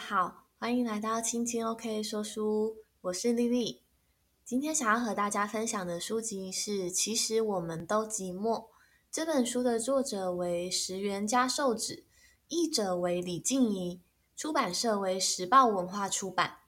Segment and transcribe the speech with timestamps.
[0.00, 3.82] 好，欢迎来到青青 OK 说书，我是丽丽。
[4.44, 8.60] 今天想要和大家分享的书籍是《其实我们都寂寞》。
[9.12, 12.04] 这本书的作者为石原嘉寿子，
[12.48, 14.00] 译者为李静怡，
[14.34, 16.60] 出版社为时报文化出版。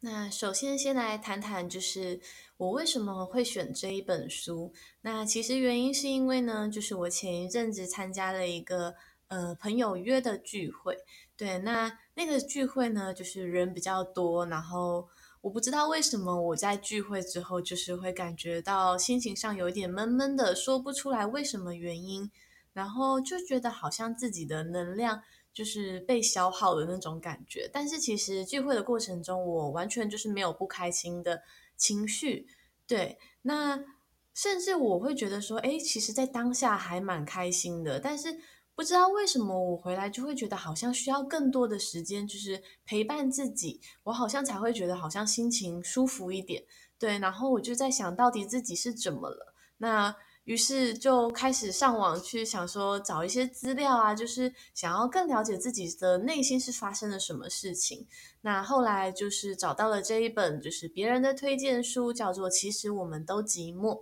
[0.00, 2.20] 那首先先来谈谈，就是
[2.56, 4.72] 我为什么会选这一本书。
[5.02, 8.94] 那其实原因是因为呢，就是我前一阵子参加了一个。
[9.28, 10.96] 呃，朋友约的聚会，
[11.36, 15.06] 对，那那个聚会呢，就是人比较多，然后
[15.42, 22.30] 我不知道为什么我在聚会之后，就是会感觉到心情上有一点闷闷的，说不出来为什么原因，
[22.72, 25.22] 然后就觉得好像自己的能量
[25.52, 27.68] 就是被消耗的那种感觉。
[27.70, 31.42] 但是其实聚会的过程中，我完全就是没有不开心的
[31.76, 32.46] 情绪，
[32.86, 33.84] 对，那
[34.32, 38.38] 甚至我会觉得说，诶，其实在当下还蛮开心的，但是。
[38.78, 46.62] 不知道为什么我回来就会觉得好像需要更多的时间，就是陪伴自己，我好像才会觉得好像心情舒服一点。
[46.96, 49.52] 对，然后我就在想到底自己是怎么了。
[49.78, 58.06] 那于是就开始上网去想说找一些资料啊，就是想要更了解自己的内心是发生了什么事情。
[58.42, 63.94] 那后来就是找到了这一本就是别人的推荐书，叫做《其实我们都寂寞》。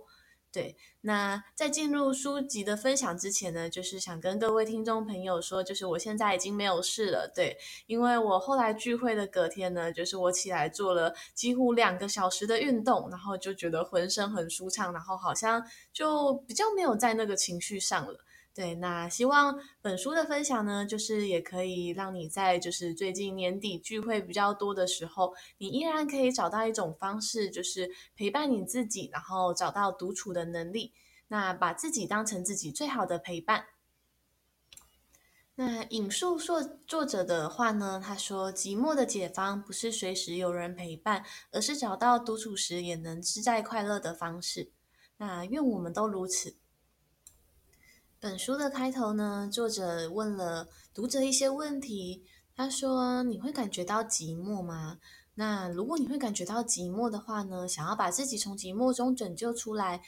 [0.51, 7.31] 对，那在进入书籍的分享之前呢，就是想跟各位听众朋友说，就是我现在已经没有事了。
[7.35, 18.17] 对，因为我后来聚会的隔天呢，就是我起来做了几乎两个小时的运动，然后就觉得浑身很舒畅，然后好像就比较没有在那个情绪上了。
[18.57, 30.91] 对，那希望本书的分享呢，就是也可以让你在就是最近年底聚会比较多的时候，你依然可以找到一种方式，就是陪伴你自己，然后找到独处的能力，
[31.27, 33.65] 那把自己当成自己最好的陪伴。
[35.53, 44.71] 那引述作作者的话呢，他说：“寂寞的解方不是随时有人陪伴，而是找到独处时也能自在快乐的方式。”
[45.17, 46.57] 那愿我们都如此。
[48.19, 52.23] 本书的开头呢，作者问了读者一些问题。
[52.55, 54.97] 他说：“你会感觉到寂寞吗？
[55.35, 60.01] 那如果你会感觉到寂寞的话呢，想要把自己从寂寞中拯救出来，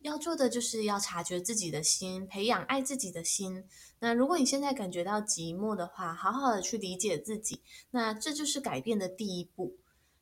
[0.00, 3.62] 要做的就是要察觉自己的心，培养爱自己的心。
[3.98, 9.76] 那如果你现在感觉到寂寞的话，好好的去理解自己，那这就是改变的第一步。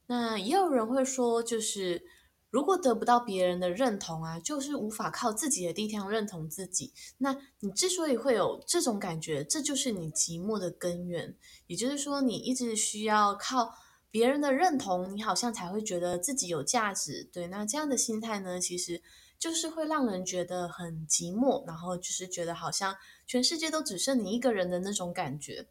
[0.09, 2.03] 那也有人会说，就是。”
[2.51, 6.93] 如果得不到别人的认同啊，就是无法靠自己的力量认同自己。
[7.19, 11.37] 那你之所以会有这种感觉，这就是你寂寞的根源。
[11.69, 13.73] 也就是说，你一直需要靠
[14.11, 17.23] 别人的认同，你好像才会觉得自己有价值。
[17.33, 19.01] 对，那这样的心态呢，其实
[19.39, 22.97] 就是会让人觉得很寂寞，然后就是觉得好像
[23.27, 25.69] 全世界都只剩你一个人的那种感觉。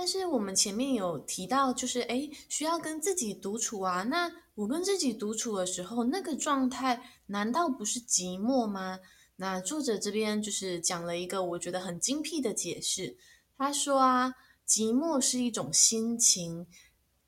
[0.00, 4.02] 但是我们前面有提到，就是诶，需要跟自己独处啊。
[4.04, 9.00] 那我跟自己独处的时候，那个状态难道不是寂寞吗？
[9.36, 13.18] 那作者这边就是讲了一个我觉得很精辟的解释。
[13.58, 14.32] 他说啊，
[14.66, 16.66] 寂寞是一种心情，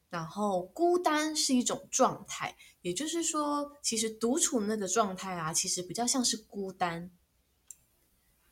[0.08, 2.56] 然后孤单是一种状态。
[2.80, 7.10] 也就是说，其实独处那个状态啊，其实比较像是孤单。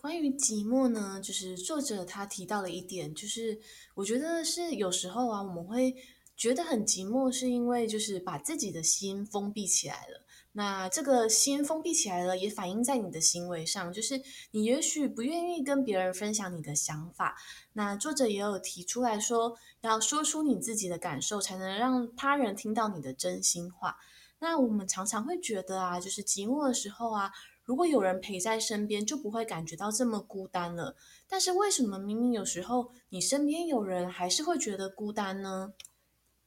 [0.00, 3.60] 关于寂寞呢，就是作者他提到了一点，就是
[3.94, 5.94] 我觉得是有时候啊，我们会
[6.34, 10.24] 觉得很寂寞，是因为就是把自己的心封闭起来了。
[10.52, 14.18] 那这个心封闭起来了，也反映在你的行为上，就是
[14.52, 17.36] 你也许不愿意跟别人分享你的想法。
[17.74, 23.98] 那作者也有提出来说，要说出你自己的感受，才能让他人听到你的真心话。
[24.38, 27.30] 那我们常常会觉得啊，就是寂寞的时候啊。
[27.70, 30.96] 如果有人陪在身边，就不会感觉到这么孤单了。
[31.28, 35.72] 但是为什么明明有时候你身边有人，还是会觉得孤单呢？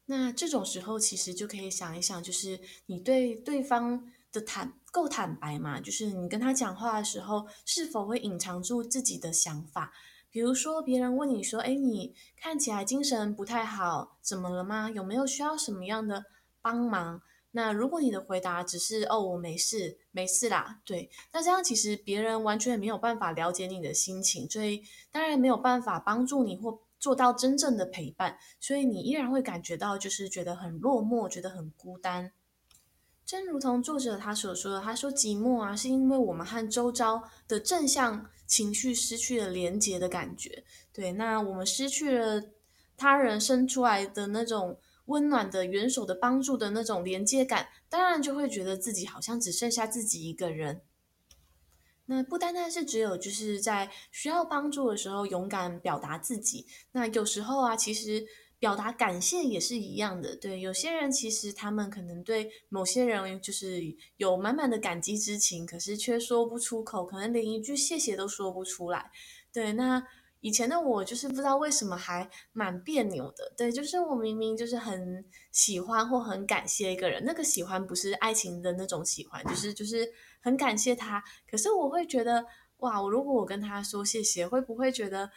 [0.08, 5.80] 那这种时候其实就可以想一想，就是你对对方的坦够坦白吗？
[5.80, 9.94] 就是你跟他讲话的时候，是否会隐藏住自己的想法？
[10.30, 14.92] 比如说别人问你说：“诶，你看起来精神不太好，怎么了吗？
[14.92, 16.26] 有没有需要什么样的
[16.62, 17.22] 帮忙？”
[17.56, 32.32] 那如果你的回答只是哦，我没事，没事啦，对，那这样其实别人完全没有办法了解你的心情，所以当然没有办法帮助你或做到真正的陪伴，所以你依然会感觉到就是觉得很落寞，觉得很孤单。
[33.24, 42.42] 正如同作者他所说的，他说寂寞啊，是因为我们和周遭的正向情绪失去了连结的感觉，对，那我们失去了
[42.98, 44.80] 他人生出来的那种。
[45.06, 50.82] 温暖的、援手的帮助的那种连接感，当然就会觉得自己好像只剩下自己一个人。
[52.06, 58.26] 那不单单是只有就是在需要帮助的时候勇敢表达自己，那有时候啊，其实
[58.60, 60.36] 表达感谢也是一样的。
[60.36, 63.82] 对，有些人其实他们可能对某些人就是
[64.18, 69.12] 有满满的感激之情，可是却说不出口，可能连一句谢谢都说不出来。
[69.52, 70.06] 对，那。
[70.44, 75.24] 以前的我就是不知道为什么还蛮别扭的，对，就是我明明就是很
[75.54, 80.06] 喜欢或很感谢一个人，那个喜欢不是爱情的那种喜欢，就是就是
[80.42, 82.46] 很感谢他，可是我会觉得
[82.80, 85.32] 哇，我如果我跟他说谢谢，会不会觉得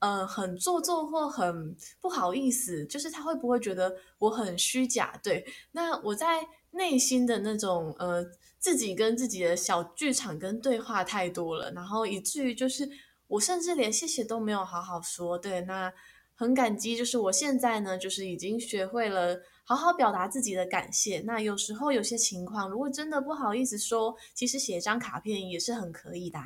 [0.00, 2.84] 呃很做作或很不好意思？
[2.84, 5.18] 就是他会不会觉得我很虚假？
[5.22, 5.42] 对，
[5.72, 8.22] 那我在内心的那种呃
[8.58, 12.86] 自己跟自己的小剧场跟对话太多了，然后以至于就是。
[13.30, 15.92] 我甚至连谢谢都没有好好说，对，那
[16.34, 21.20] 很感激，就是我现在呢，就是已经学会了好好表达自己的感谢。
[21.20, 26.38] 那有时候有些情况，如果真的不好意思说，其实写一张卡片也是很可以的。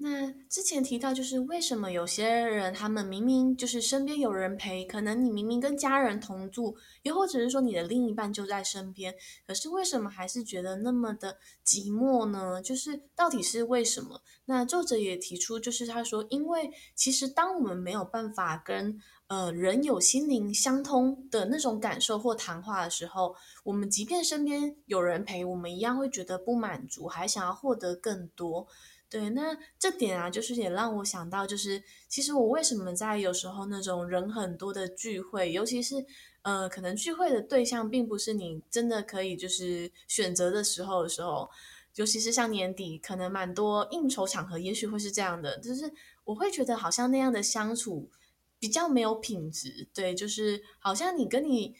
[0.00, 9.12] 那之前提到，就是为什么有些人他们明明就是身边有人陪，可能你明明跟家人同住，又或者是说你的另一半就在身边，
[9.44, 12.62] 可是为什么还是觉得那么的寂寞呢？
[12.62, 14.22] 就是到底是为什么？
[14.44, 23.34] 那作者也提出，就是他说，因为其实当我们没有办法跟呃人有心灵相通的那种感受或谈话的时候，
[23.64, 28.68] 我们即便身边有人陪，我们一样会觉得不满足，还想要获得更多。
[29.10, 36.04] 对，那这点啊，就是也让我想到，就是其实我为什么在有时候那种人很多的聚会，尤其是
[36.42, 41.48] 呃，可能聚会的对象并不是你真的可以就是选择的时候的时候，
[41.94, 45.90] 尤其是像年底，可能蛮多应酬场合，也许会是这样的，就是
[46.24, 48.10] 我会觉得好像那样的相处
[48.58, 49.88] 比较没有品质。
[49.94, 51.74] 对，就是好像你跟你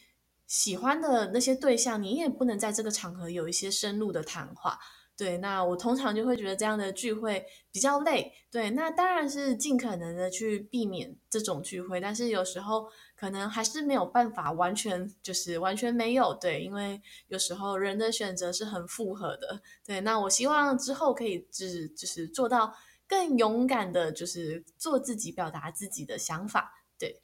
[0.47, 4.79] 喜欢的那些对象，你也不能在这个场合有一些深入的谈话。
[5.19, 8.31] 对，那我通常就会觉得这样的聚会比较累。
[8.49, 12.87] 对，那当然是尽可能的去避免这种聚会，但是有时候
[13.17, 16.33] 可能还是没有办法完全就是完全没有。
[16.35, 19.61] 对，因为有时候人的选择是很复合的。
[19.85, 22.73] 对，那我希望之后可以就是就是做到
[23.05, 26.85] 更勇敢的，就是做自己，表达自己的想法。
[26.97, 27.21] 对，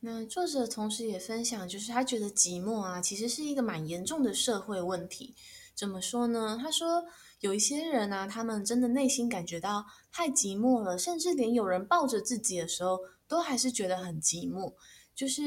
[0.00, 5.34] 那作者同时也分享，就是他觉得寂寞啊，其实是一个蛮严重的社会问题。
[5.76, 6.56] 怎么说呢？
[6.60, 7.04] 他说
[7.40, 14.72] 有一些人啊，他们真的内心感觉到太寂寞了，甚至连有人抱着自己的时候，都还是觉得很寂寞。
[15.16, 15.42] 就是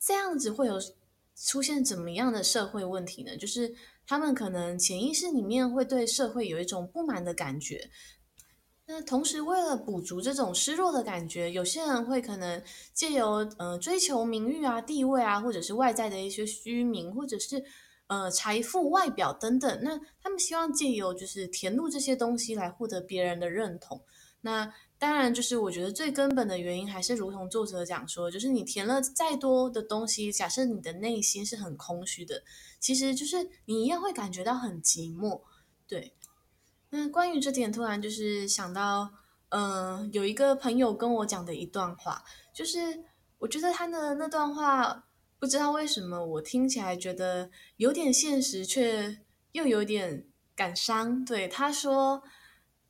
[0.00, 0.80] 这样子会有
[1.36, 3.36] 出现怎么样的社会问题呢？
[3.36, 3.72] 就是
[4.04, 7.88] 他们可能潜意识里面会对社会有一种不满的感觉。
[8.86, 12.60] 那同时为了补足这种失落的感觉，有些人会可能
[12.92, 17.64] 借由呃追求名誉啊、地位啊，或者是外在的一些虚名，或者是。
[18.12, 23.98] 呃，财富、外表等等，那他们希望借由就是填入这些东西来获得别人的认同。
[24.42, 32.42] 那当然，就是我觉得最根本的原因还是如同作者讲说，就是你填了再多的东西，假设你的内心是很空虚的，
[32.78, 35.40] 其实就是你一样会感觉到很寂寞。
[35.88, 36.12] 对，
[36.90, 39.10] 那关于这点，突然就是想到，
[39.48, 43.02] 嗯、呃，有一个朋友跟我讲的一段话，就是
[43.38, 45.06] 我觉得他的那段话。
[45.42, 49.18] 不知道为什么，我听起来觉得有点现实，却
[49.50, 51.24] 又有点感伤。
[51.24, 52.22] 对，他说，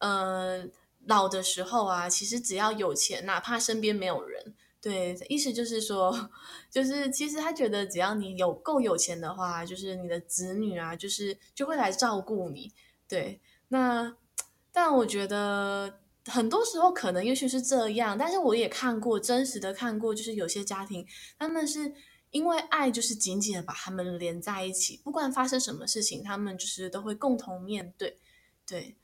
[0.01, 0.69] 呃，
[1.07, 6.29] 老的时候啊，其实只要有钱，哪怕身边没有人，对，意思就是说，
[6.71, 12.71] 就是其实他觉得只要你有够有钱的话，就是你的子女啊，就是就会来照顾你。
[13.09, 14.15] 对，那
[14.71, 21.07] 但我觉得很多时候可能也许是这样，但是我也看过真实的看过，就是有些家庭
[21.39, 21.95] 他们是。
[22.33, 28.19] 因为爱就是紧紧的把他们连在一起，不管发生什么事情，他们就是都会共同面对。
[28.67, 28.97] 对，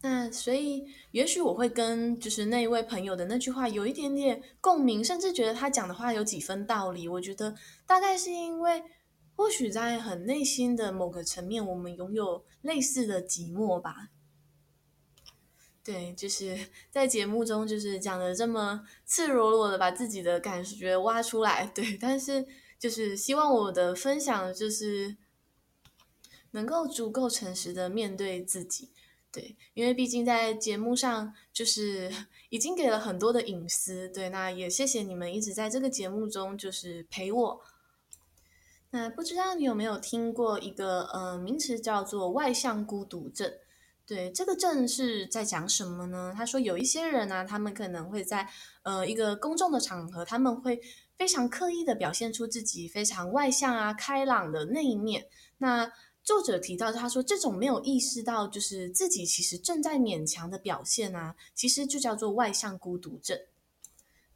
[0.00, 7.08] 那所以也许我会跟就是那一位朋友的那句话有一点点共鸣，甚至觉得他讲的话有几分道理。
[7.08, 7.54] 我觉得
[7.86, 8.82] 大概是因为，
[9.34, 14.10] 或许在很内心的某个层面，我们拥有类似的寂寞吧。
[15.84, 16.56] 对，就是
[16.90, 21.66] 在节目中，就是讲的这么赤裸裸的把自己的感觉挖出来。
[21.74, 22.46] 对，但是
[22.78, 25.16] 就是希望我的分享就是
[26.52, 28.90] 能够足够诚实的面对自己。
[29.32, 32.12] 对，因为毕竟在节目上就是
[32.50, 34.08] 已经给了很多的隐私。
[34.08, 37.60] 对，那也谢谢你们一直在这个节目中就是陪我。
[38.90, 43.50] 那不知道你有没有听过一个呃名词叫做外向孤独症？
[44.04, 46.32] 对，这个症是在讲什么呢？
[46.36, 48.48] 他说有一些人呢、啊，他们可能会在
[48.82, 50.80] 呃一个公众的场合，他们会
[51.16, 55.26] 非常刻意的表现出自己非常外向啊、开朗的那一面。
[55.58, 55.90] 那
[56.24, 63.38] 作者提到，他说这种没有意识到就是自己其实正在勉强的表现啊，其实就叫做外向孤独症。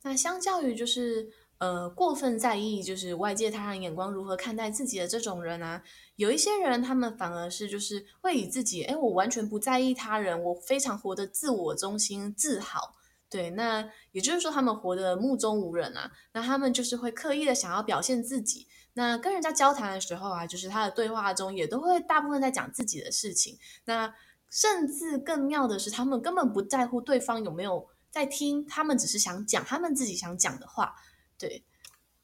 [0.02, 5.82] 那相较于就是呃过分在意就是外界他人眼光如何看待自己的这种人啊，
[6.16, 12.94] 有一些人他们反而是就是会以自己哎我完全不在意他人，我非常活得自我中心自豪。
[13.28, 18.68] 对，那也就是说他们活得目中无人啊，那他们就是会刻意的想要表现自己。
[18.94, 23.58] 那跟人家交谈的时候啊，就是他的对话中也都会大部分在讲自己的事情。
[23.84, 24.14] 那
[24.48, 30.94] 甚至更妙的是，他们根本不在乎对方有没有在听，他们只是想讲他们自己想讲的话。
[31.38, 31.62] 对，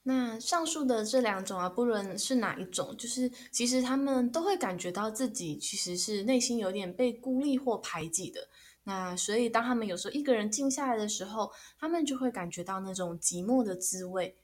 [0.05, 8.49] 那上述的这两种啊，不论是哪一种，就是其实他们都会感觉到自己其实是内心有点被孤立或排挤的。
[8.85, 14.37] 那所以当他们有时候一个人静下来的时候，他们就会感觉到那种寂寞的滋味。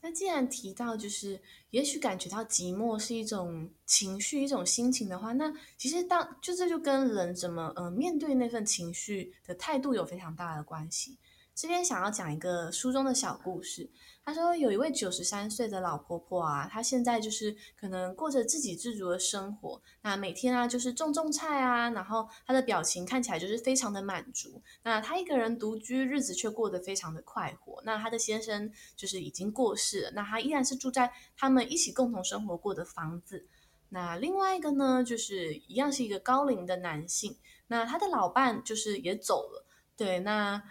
[0.00, 1.38] 那既然提到就是，
[1.68, 11.18] 也许感觉到寂寞是一种情绪、一种心情的话，那其实当就这就跟人怎么呃面对那份情绪的态度有非常大的关系。
[11.60, 13.90] 这边想要讲一个书中的小故事。
[14.24, 24.62] 他说，有一位九十三岁的老婆婆啊，她现在就是可能过着自给自足的生活，那每天啊就是种种菜啊，然后她的表情看起来就是非常的满足。
[24.84, 27.82] 那她一个人独居，日子却过得非常的快活。
[27.84, 33.46] 那她的先生就是已经过世了，那她依然是住在他们一起共同生活过的房子。
[33.90, 37.36] 那另外一个呢，就是一样是一个高龄的男性，
[37.66, 39.66] 那他的老伴就是也走了。
[39.94, 40.62] 对，那。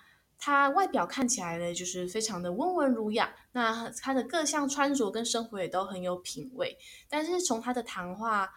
[0.42, 3.36] 他外表看起来呢，就是非常的温文儒雅。
[3.52, 6.78] 那他的各项穿着跟生活也都很有品味。
[7.10, 8.50] 但是从他的谈话，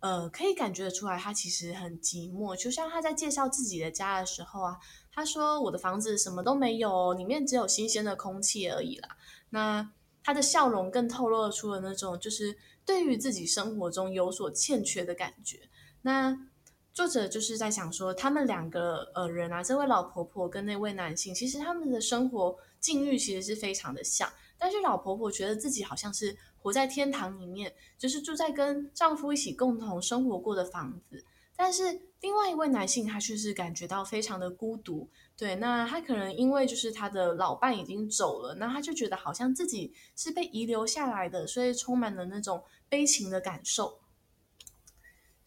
[0.00, 2.54] 呃，可以感觉得出来，他其实很寂寞。
[2.54, 4.76] 就像他在介绍自己的家的时候啊，
[5.10, 9.16] 他说：“我的房子什么都没有，里面只有新鲜的空气而已啦。”
[9.48, 9.90] 那
[10.22, 12.54] 他的笑容更透露出了那种，就是
[12.84, 15.58] 对于自己生活中有所欠缺的感觉。
[16.02, 16.49] 那。
[17.00, 31.24] 作者就是在想说，他们两个呃人啊，这位老婆婆跟那位男性，其实他们的生活境遇其实是非常的像，但是老婆婆觉得自己好像是活在天堂里面，就是住在跟丈夫一起共同生活过的房子，
[31.56, 43.99] 但是另外一位男性他却是感觉到非常的孤独，对，那他可能因为就是他的老伴已经走了，那他就觉得好像自己是被遗留下来的，所以充满了那种悲情的感受。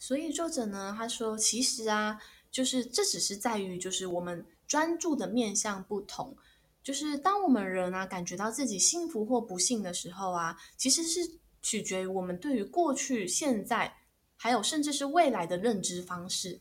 [0.05, 2.19] 所以作者呢，他说，其实啊，
[2.51, 6.35] 就是这只是在于，就是我们专注的面向不同。
[6.83, 11.21] 就是当我们人啊，感觉到自己幸福或不幸的时候啊，其实是
[11.61, 13.95] 取决于我们对于过去、现在，
[14.35, 16.59] 还有甚至是未来的认知方式。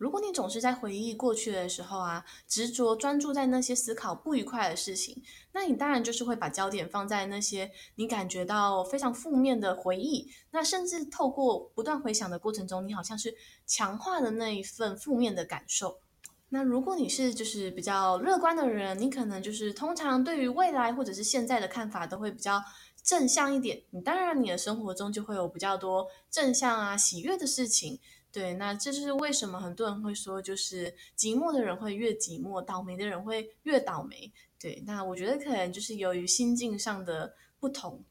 [0.00, 10.30] 如果你总是在回忆过去的时候啊，执着专注在那些思考不愉快的事情，那你当然就是会把焦点放在那些你感觉到非常负面的回忆。
[10.52, 13.34] 那甚至透过不断回想的过程中，你好像是
[13.66, 16.00] 强化了那一份负面的感受。
[16.48, 22.62] 那如果你是就是比较乐观的人，你可能就是通常对于未来或者是现在的看法都会比较
[23.04, 23.82] 正向一点。
[23.90, 28.00] 你当然你的生活中就会有比较多正向啊、喜悦的事情。
[28.32, 34.32] 对，那这就是为什么很多人会说，就是寂寞的人会越寂寞，倒霉的人会越倒霉。
[34.56, 38.04] 对，那我觉得可能就是由于心境上的不同。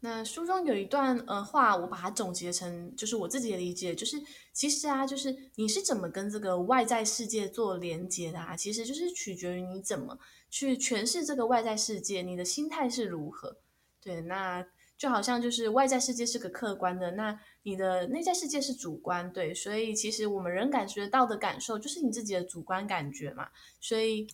[0.00, 4.20] 那书中有一段呃话，我把它总结成，就是我自己的理解，就是
[4.52, 10.18] 其实啊，就是你是怎么跟这个外在世界做连接的啊，其实就是取决于你怎么
[10.50, 13.58] 去诠释这个外在世界，你的心态是如何。
[14.00, 14.66] 对，那。
[14.96, 23.48] 就好像就是外在世界是个客观的，那你的内在世界是主观，对，所以其实我们人感觉到的感受就是你自己的主观感觉嘛。
[23.80, 24.26] 所以，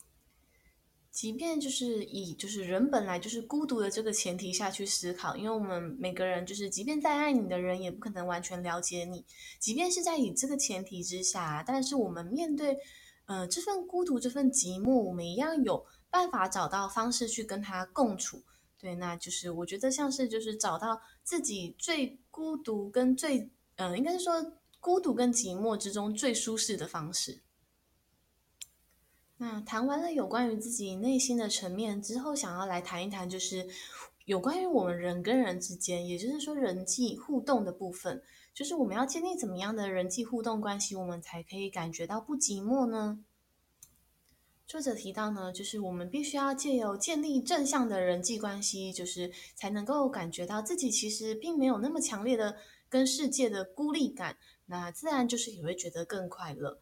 [1.10, 9.24] 即便就是以就是人本来就是孤独的这个前提下去思考，因为我们每个人就是，即便再爱你的人也不可能完全了解你。
[9.58, 12.76] 即便是在以这个前提之下，但是我们面对
[13.26, 18.42] 呃这份孤独、这份寂寞，我们一样有办法找到方式去跟他共处。
[18.80, 27.42] 对，那就是我觉得像是就是找到自己最孤独跟最，嗯、应该是说孤独跟寂寞之中最舒适的方式。
[29.36, 33.68] 那谈完了有关于自己内心的层面之后，想要来谈一谈就是
[34.24, 38.22] 有关于我们人跟人之间，也就是说人际互动的部分，
[38.54, 43.24] 就是我们要建立怎么样的人际互动关系，我们才可以感觉到不寂寞呢？
[44.70, 52.56] 作者提到呢，就是我们必须要借由建立正向的人际关系，就是才能够感觉到自己其实并没有那么强烈的
[52.88, 54.36] 跟世界的孤立感，
[54.66, 56.78] 那自然就是也会觉得更快乐。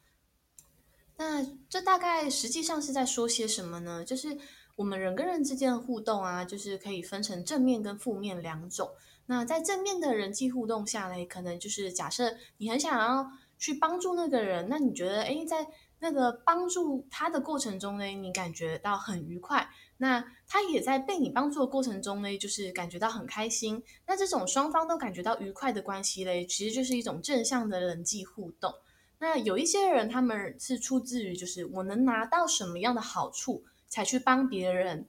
[1.16, 4.04] 那这大概实际上是在说些什么呢？
[4.04, 4.36] 就是
[4.76, 8.90] 我们人跟人之间的互动啊，就是可以分成正面跟负面两种。
[9.24, 15.66] 那在正面的人际互动下嘞，可能就是假设你很想要去帮助那个人，那你觉得诶，在
[16.00, 23.82] 那个帮助他的过程中呢，你感觉到很愉快，那他也在被你帮助的过程中呢，就是感觉到很开心。
[24.06, 28.72] 那这种双方都感觉到愉快的关系嘞，其实就是一种正向的人际互动。
[29.18, 35.08] 那有一些人，他们是出自于就是我能拿到什么样的好处才去帮别人。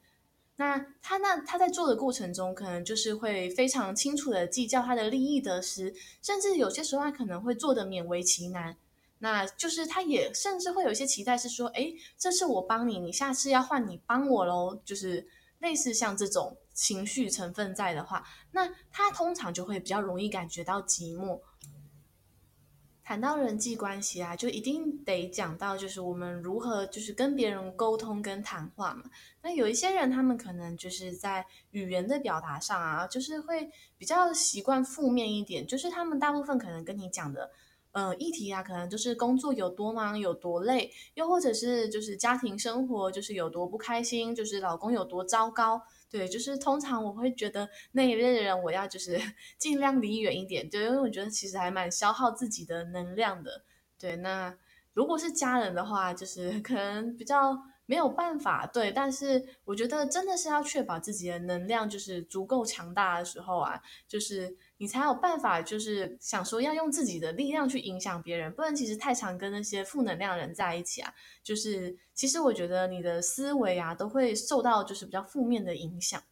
[0.56, 8.76] 那他那他在做的过程中，可能就是会非常清楚的计较他的利益得失，甚至有些时候他可能会做得勉为其难。
[9.22, 14.82] 那就是他也甚至会有一些期待，是说，诶，这次我帮你，你下次要换你帮我喽。
[14.86, 15.28] 就是
[15.60, 21.42] 类似像这种情绪成分在的话，那他通常就会比较容易感觉到寂寞。
[23.04, 29.04] 谈到人际关系啊，就一定得讲到，就是我们如何就是跟别人沟通跟谈话嘛。
[29.42, 37.52] 那有一些人，他们可能就是在语言的表达上啊，就是会比较习惯负面一点，就是他们大部分可能跟你讲的。
[37.92, 49.20] 呃，议题啊，可能就是工作有多忙，有多累，又或者是就是家庭生活就是有多不开心，就是老公有多糟糕，对，就是通常我会觉得那一类的人，我要就是
[49.58, 53.64] 尽量离远一点，对，因为我觉得其实还蛮消耗自己的能量的，
[54.00, 54.16] 对。
[54.18, 54.56] 那
[54.94, 57.58] 如果是家人的话，就是可能比较。
[57.90, 76.24] 没有办法，对，但是我觉得真的是要确保自己的能量就是足够强大的时候啊，就是你才有办法，就是想说要用自己的力量去影响别人，不然其实太常跟那些负能量人在一起啊，就是其实我觉得你的思维啊都会受到就是比较负面的影响。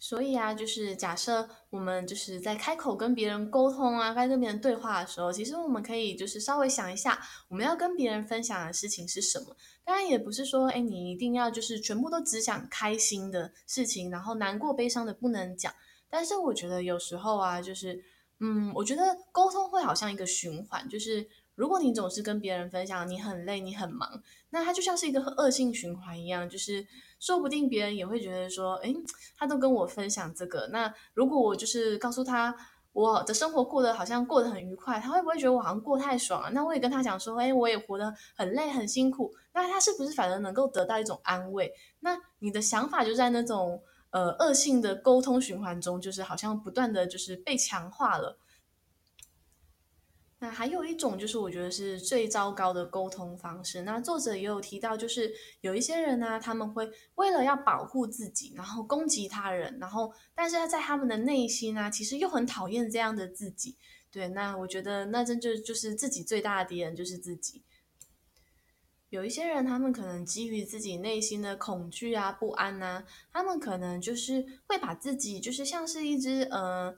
[0.00, 9.56] 所以啊，就是假设我们就是在开口跟别人沟通啊，跟别人对话的时候，其实我们可以就是稍微想一下，我们要跟别人分享的事情是什么。
[9.84, 15.74] 当然也不是说，哎，你一定要就是全部都只想开心的事情，然后难过、悲伤的不能讲。
[16.10, 18.02] 但是我觉得有时候啊，就是，
[18.40, 26.86] 嗯，我觉得沟通会好像一个循环，就是如果你总是跟别人分享你很累、你很忙，那它就像是一个恶性循环一样，就是。
[27.20, 28.94] 说不定别人也会觉得说，诶，
[29.36, 32.54] 他都跟我分享这个，那如果我就是告诉他
[32.92, 36.50] 我的生活过得好像过得很愉快，他会不会觉得我好像过太爽了？
[36.52, 41.72] 那我也跟他讲说，诶，我也活得很累很辛苦，那他是不是反而能够得到一种安慰？
[41.98, 48.38] 那你的想法就在那种呃恶性的沟通循环中，就是好像不断的就是被强化了。
[50.40, 53.82] 那还有一种就是我觉得是最糟糕的沟通方式。
[53.82, 63.76] 那作者也有提到，就是有一些人呢、他们会为了要保护自己，然后攻击他人，然后但是他在他们的内心呢、啊，其实又很讨厌这样的自己。
[64.12, 67.64] 对，那我觉得那真就就是自己最大的敌人就是自己。
[69.10, 76.94] 有一些人，他们可能基于自己内心的恐惧啊、不安啊，他们可能就是会把自己就是像是一只呃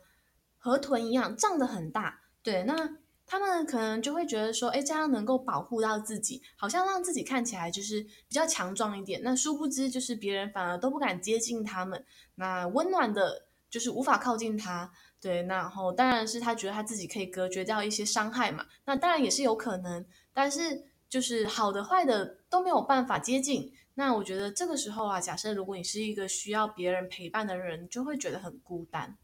[0.59, 2.21] 河豚一样胀得很大。
[2.43, 2.97] 对，那。
[3.33, 9.21] 他们可能就会觉得说，哎，这样能够保护到自己，好像让自己看起来就是比较强壮一点。
[9.23, 12.05] 那殊不知，就是别人反而都不敢接近他们。
[12.35, 14.91] 那温暖的，就是无法靠近他。
[15.21, 18.67] 对，然后当然是他觉得他自己可以隔绝掉一些伤害嘛。
[18.85, 23.75] 那当然也是有可能，但是就是好的坏的都没有办法接近。
[23.95, 29.19] 那我觉得这个时候啊，假设如果你是一个需要别人陪伴的人，就会觉得很孤单。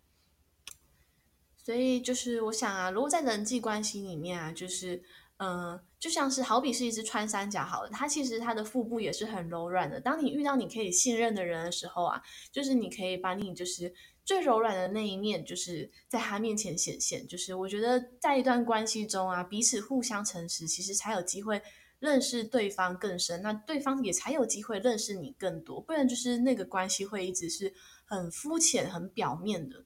[1.56, 5.02] 所以就是我想啊，如果在人际关系里面啊，就是，
[5.38, 9.98] 嗯、就像是好比是一只穿山甲好了，它其实它的腹部也是很柔软的。
[10.00, 12.22] 当你遇到你可以信任的人的时候啊，
[12.52, 13.92] 就是你可以把你就是
[14.26, 17.26] 最柔软的那一面，就是在他面前显现。
[17.28, 21.62] 就是我觉得在一段关系中啊，彼此互相诚实，其实才有机会
[22.00, 25.80] 认识对方更深，那对方也才有机会认识你更多。
[25.80, 27.72] 不然就是那个关系会一直是
[28.04, 29.84] 很肤浅、很表面的。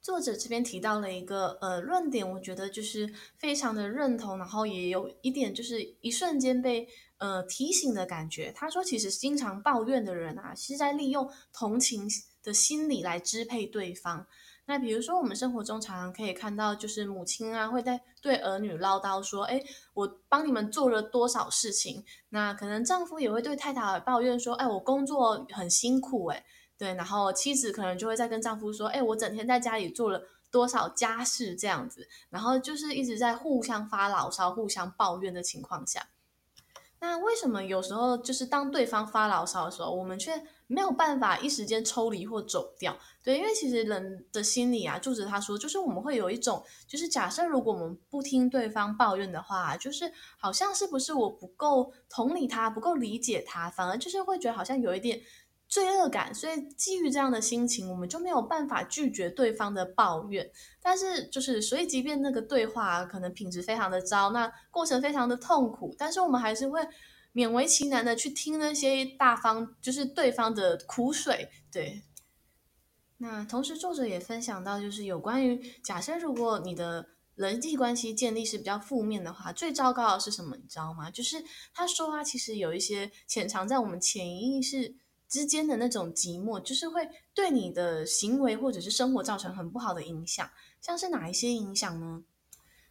[0.00, 8.52] 作者这边提到了一个呃论点，我觉得就是非常的认同，然后也有一点就是一瞬间被呃提醒的感觉。
[8.54, 12.08] 他说，其实经常抱怨的人啊，是在利用同情
[12.48, 14.26] 的心理来支配对方。
[14.64, 19.62] 那比如说，我们生活中常常可以看到，就是母亲啊会在对儿女唠叨说：“哎，
[19.94, 26.44] 我帮你们做了多少事情。”那可能丈夫也会对太太抱怨说：“哎，我工作很辛苦。”哎。
[26.76, 36.06] 对，然后妻子可能就会在跟丈夫说：“哎，我整天在家里做了多少家事这样子。”然后就是一直在互相发牢骚、互相抱怨的情况下，
[37.00, 42.96] 那为什么有时候就是当对方发牢骚的时候，我们却没有办法一时间抽离或走掉？
[43.24, 55.20] 对，因为其实人的心里啊，作者他说，就是我们会有一种，就是假设如果我们不听对方抱怨的话，就是好像是不是我不够同理他，不够理解他，反而就是会觉得好像有一点。
[55.70, 60.50] 罪恶感，所以基于这样的心情，我们就没有办法拒绝对方的抱怨。
[60.80, 66.80] 但是，就是所以，即便那个对话可能品质非常的糟，那过程非常的痛苦，但是我们还是会
[67.38, 71.48] 勉为其难的去听那些大方，就是对方的苦水。
[71.70, 72.02] 对。
[73.18, 80.56] 那同时，作者也分享到，就是有关于假设如果你的人际关系建立是比较负面的话，最糟糕的是什么？
[80.56, 81.08] 你知道吗？
[81.12, 84.96] 就是他说啊，其实有一些潜藏在我们潜意识。
[85.28, 90.50] 之间的那种寂寞，就是会对你的行为或者是生活造成很不好的影响。
[90.80, 92.24] 像是哪一些影响呢？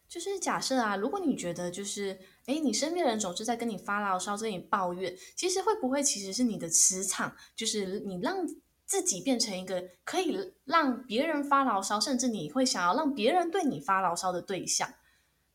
[0.09, 8.47] 就是假设啊，如果你觉得就是，诶，你身边的人总是在跟你发牢骚、跟你抱怨，其实会不会其实是你的磁场，就是你让
[8.85, 14.93] 自己变成一个可以让别人发牢骚，甚至你会想要让别人对你发牢骚的对象？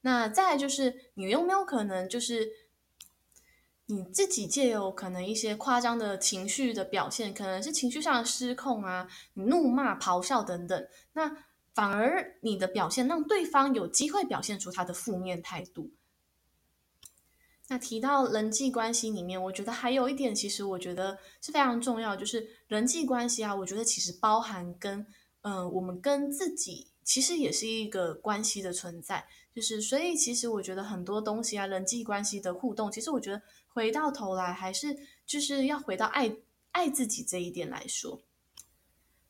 [0.02, 2.50] 那再来就是，你有没有可能就是？
[3.86, 11.36] 你自己借由可能一些夸张的情绪的表现，可能是情绪上的失控啊，你怒骂、咆哮等等，那
[11.74, 15.90] 反而你的表现让对方有机会表现出他的负面态度。
[17.68, 25.06] 那提到人际关系里面，我觉得还有一点，其实我觉得是非常重要，就是人际关系啊，我觉得其实包含跟
[25.42, 33.42] 嗯、我们跟自己其实也是一个关系的存在，就是所以其实我觉得很多东西啊，人际关系的互动，其实我觉得。
[33.74, 36.36] 回到头来，还是就是要回到爱
[36.72, 38.20] 爱自己这一点来说。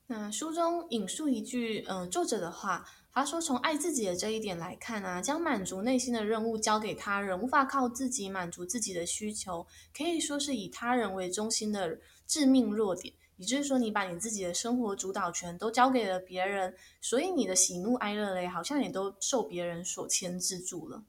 [0.08, 13.14] 那书中引述一句，嗯、作者的话，他说：“从爱自己的这一点来看啊，将满足内心的任务交给他人，无法靠自己满足自己的需求，可以说是以他人为中心的致命弱点。
[13.36, 21.02] 也就是说，你把你自己的生活主导权都交给了别人，所以你的喜怒哀乐嘞，好像也都受别人所牵制住了。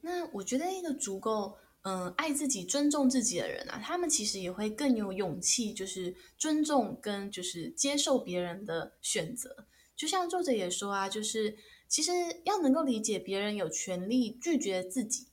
[0.00, 9.66] 那我觉得一个足够。”嗯，爱自己、尊重自己的人啊，他们其实也会更有勇气，就是尊重跟就是接受别人的选择。
[9.96, 11.56] 就像作者也说啊，就是
[11.88, 12.12] 其实
[12.44, 15.28] 要能够理解别人有权利拒绝自己，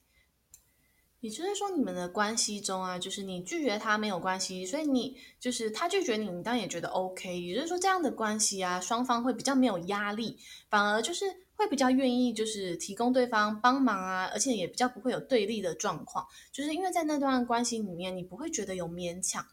[1.20, 7.42] 也就是说，你们的关系中啊，就是你拒绝他没有关系，所以你就是他拒绝你，你当然也觉得 OK。
[7.42, 10.38] 也就是说，这样的关系啊，双方会比较没有压力，
[10.70, 11.47] 反而就是。
[11.58, 19.44] 会比较愿意就是提供对方帮忙啊，而且也比较不会有对立的状况，就是因为在那段关系里面，你不会觉得有勉强。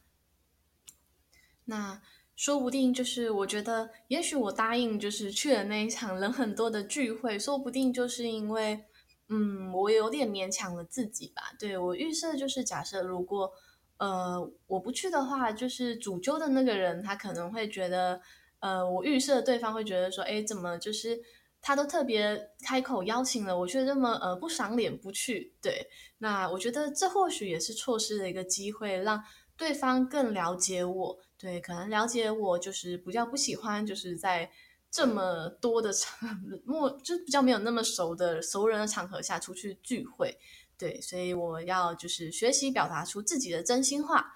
[1.64, 2.02] 那
[2.36, 8.84] 说不定就是我觉得，也许我答应就是去了那一场人很多的聚会，说不定就是因为，
[9.28, 11.54] 嗯，我有点勉强了自己吧。
[11.58, 13.50] 对，我预设就是假设如果
[13.96, 18.20] 呃我不去的话，就是主揪的那个人他可能会觉得，
[18.58, 21.18] 呃，我预设对方会觉得说，哎，怎么就是。
[21.66, 25.54] 他都特别开口邀请了，我却这么呃不赏脸不去。
[25.62, 29.24] 对，那我觉得这或许也是错失了一个机会，让
[29.56, 31.18] 对方更了解我。
[31.38, 34.50] 对，可能了解我就是比较不喜欢，就是在
[34.90, 36.28] 这么多的场，
[36.66, 40.36] 莫就比较没有那么熟的熟人的场合下出去聚会。
[40.76, 44.30] 对，所以我要就是学习表达出自己的真心话。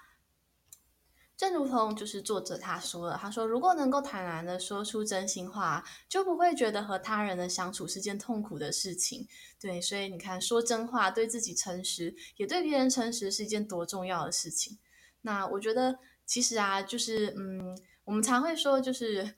[1.39, 9.25] 正如同就是作者他说了，他说如果能够坦然的说出真心话，就不会觉得和他人的相处是件痛苦的事情。
[9.57, 14.77] 对，所以你看，说真话，对自己诚实，也对别人诚实，是一件多重要的事情。
[15.21, 19.35] 那我觉得，其实啊，就是嗯，我们常会说，就是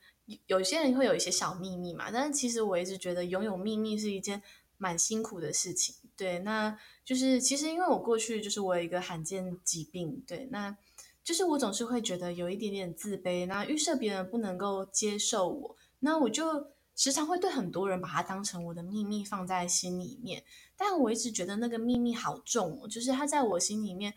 [0.48, 4.42] 有些人会有一些小秘密嘛，但是其实我一直觉得拥有秘密是一件
[4.80, 5.94] 蛮辛苦的事情。
[6.18, 10.76] 对，那就是其实因为我过去就是我有一个罕见疾病，对，那。
[11.24, 20.44] 就是我总是会觉得有一点点自卑，那预设别人不能够接受我，那我就时常会对很多人把它当成我的秘密放在心里面。
[20.76, 24.14] 但我一直觉得那个秘密好重哦，就是它在我心里面，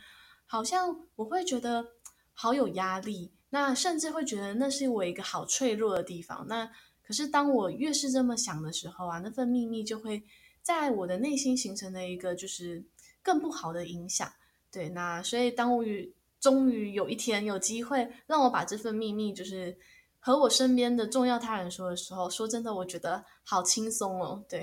[0.46, 1.86] 好像我会觉得
[2.32, 6.46] 好有压力，那甚至会觉得那是我一个好脆弱的地方。
[6.48, 6.70] 那
[7.02, 10.24] 可是当我越是这么想的时候啊，那份秘密就会
[10.62, 12.82] 在我的内心形成了一个就是
[13.22, 14.26] 更不好的影响。
[14.70, 19.74] 对，那所以当我与终于有一天有机会让我把这份秘密，就是
[20.18, 24.44] 和我身边的重要他人说的时候，说真的，我觉得好轻松哦。
[24.46, 24.62] 对，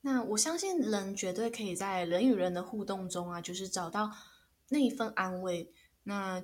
[0.00, 4.10] 那我相信人绝对可以在人与人的互动中啊，就是找到
[4.70, 5.70] 那一份安慰。
[6.02, 6.42] 那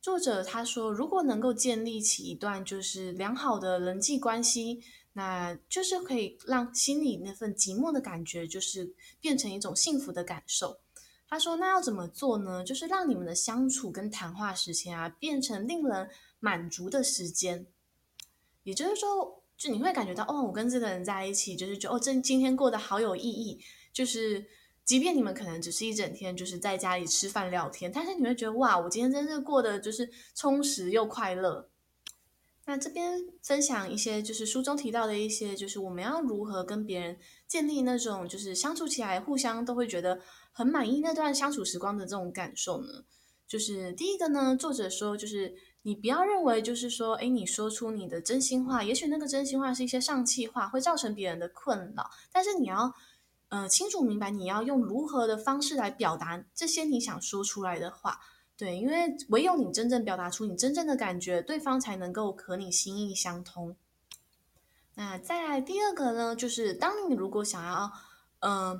[0.00, 4.82] 作者他说，如果能够建立起一段就是良好的人际关系，
[5.12, 10.80] 那就是可以让心里那份寂寞的感觉，就是变成一种幸福的感受。
[11.28, 12.64] 他说：“那要怎么做呢？
[12.64, 16.08] 就是让你们的相处跟谈话时间啊，变成令人
[16.40, 17.66] 满足的时间。
[18.62, 23.60] 也就是说，就你会感觉到，哦，我跟这个人在一起，就是觉得哦，这今天过得好有意义。
[23.92, 24.46] 就是
[24.84, 31.68] 即便你们可能只是一整天就是在家里吃饭聊天，但是你会觉得哇，我今天真是过得就是充实又快乐。
[32.64, 40.20] 那这边分享一些就是书中提到的一些，就是我们要如何跟别人建立那种就是相处起来互相都会觉得
[40.58, 43.04] 很满意那段相处时光的这种感受呢？
[43.46, 52.92] 就是第一个呢，作者说就是你不要认为就是说，哎，你说出你的真心话，也许那个真心话是一些上气话，会造成别人的困扰，但是你要。
[53.50, 58.20] 呃，清楚明白你要用如何的方式来表达这些你想说出来的话，
[58.58, 63.74] 对，因为唯有你真正表达出你真正的感觉，对方才能够和你心意相通。
[64.96, 67.90] 那再来第二个呢，就是当你如果想要
[68.40, 68.78] 呃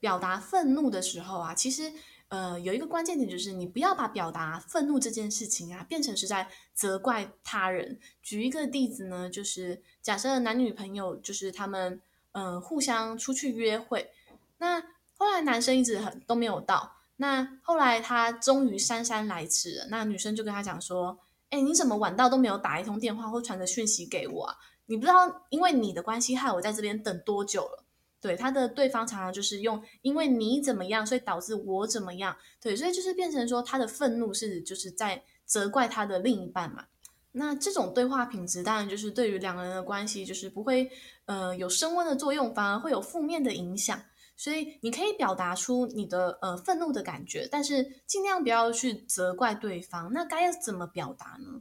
[0.00, 1.92] 表达愤怒的时候啊，其实
[2.28, 7.98] 呃有一个关键点就是你不要把表达愤怒这件事情啊变成是在责怪他人。
[8.22, 12.00] 举一个例子呢，就是假设男女朋友就是他们。
[12.32, 14.12] 嗯，互相出去约会，
[14.58, 14.80] 那
[15.16, 21.18] 后来男生一直很都没有到，那后来他终于姗姗来迟了，那女生就跟他讲说
[21.50, 24.54] ：“哎，你怎么晚到都没有打一通电话或传个讯息给我啊？
[24.86, 27.84] 你不知道因为你的关系害我在这边等多久了？”
[28.20, 36.86] 对，他的对方常常就是用“因为你怎么样，所以导致我怎么样”，对，所以就是变成说他的愤怒是就是在责怪他的另一半嘛。
[37.32, 40.90] 那这种对话品质，当然就是对于两个人的关系，就是不会，
[41.26, 44.02] 呃，有升温的作用，反而会有负面的影响。
[44.34, 50.12] 所以你可以表达出你的呃愤怒的感觉，但是尽量不要去责怪对方。
[50.12, 51.60] 那该要怎么表达呢？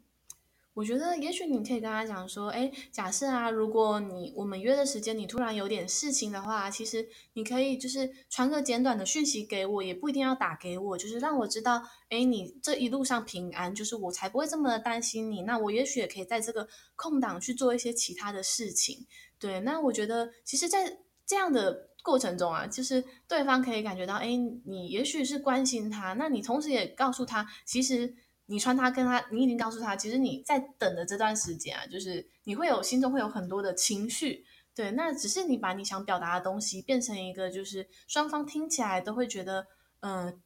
[0.78, 15.42] 我觉得，也许你可以跟他讲说，哎，假设啊，如果你我们约的时间，你突然有点事情的话，其实你可以就是传个简短的讯息给我，也不一定要打给我，就是让我知道，哎，你这一路上平安，就是我才不会这么的担心你。
[15.42, 19.08] 那我也许也可以在这个空档去做一些其他的事情。
[19.40, 24.28] 对，那我觉得，其实，在这样的过程中啊，就是对方可以感觉到，哎，
[24.66, 28.14] 你也许是关心他，那你同时也告诉他，其实。
[28.48, 39.68] 你穿他跟他，你已经告诉他，其实你在等的这段时间啊，就是你会有心中会有很多的情绪，对，那只是你把你想表达的东西变成一个就是双方听起来都会觉得
[40.00, 40.42] 嗯、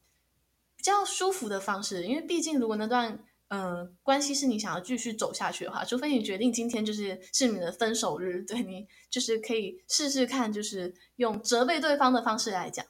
[0.75, 12.85] 比较舒服的方式，因为毕竟如果那段嗯、关系是你想要继续走下去的话，除非你决定今天就是是你的分手日，对，你就是可以试试看，就是用责备对方的方式来讲。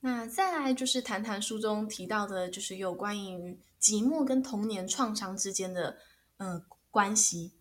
[0.00, 5.98] 那再来就是谈谈书中提到的，就是有关于寂寞跟童年创伤之间的
[6.38, 7.52] 嗯、呃、关系。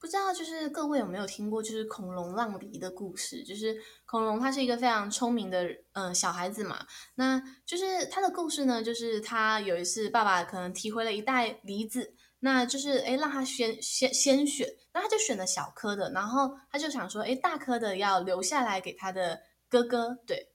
[0.00, 3.42] 不知道就是各位有没有听过，就是孔融让梨的故事？
[3.42, 6.86] 就是孔融他是一个非常聪明的嗯、呃、小孩子嘛，
[7.16, 20.52] 那就是他的故事呢，就是他有一次爸爸可能提回了一袋梨子，那就是诶让他先先先选，那他就选了小颗的，然后他就想说，诶大颗的要留下来给他的哥哥，对。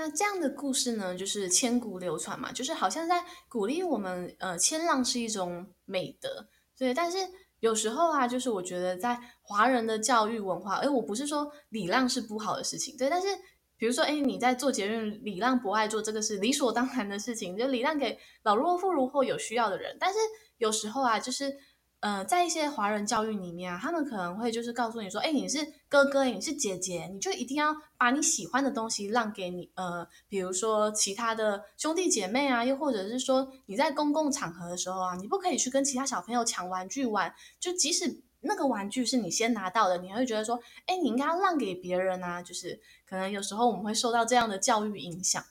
[0.00, 6.94] 那这样的故事呢，就是千古流传嘛，就是好像在鼓励我们，呃，谦让是一种美德，对。
[6.94, 7.18] 但是
[7.58, 13.10] 有时候啊，就是我觉得在华人的教育文化，诶，我不是说礼让是不好的事情，对。
[13.10, 13.28] 但是
[13.76, 19.94] 比如说，诶，你在做节日礼让不爱做，这个是理所当然的事情，就礼让给老弱妇孺或有需要的人。
[20.00, 20.18] 但是
[20.56, 21.54] 有时候啊，就是。
[22.00, 45.44] 呃，在一些华人教育里面啊，他们可能会就是告诉你说，哎，你是哥哥，你是姐姐，你就一定要把你喜欢的东西让给你，呃，比如说其他的兄弟姐妹啊，又或者是说你在公共场合的时候啊，你不可以去跟其他小朋友抢玩具玩，就即使那个玩具是你先拿到的，你还会觉得说，哎，你应该要让给别人啊，就是可能有时候我们会受到这样的教育影响。